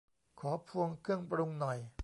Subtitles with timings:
[0.39, 1.77] ขอพวงเครื่องปรุงหน่อย